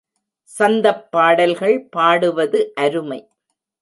சந்தப் 0.55 1.11
பாடல்கள் 1.11 1.77
பாடுவது 1.89 2.61
அருமை. 2.77 3.21